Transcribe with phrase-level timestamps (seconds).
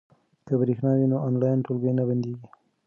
[0.45, 2.45] که برېښنا وي نو آنلاین ټولګی نه بندیږي.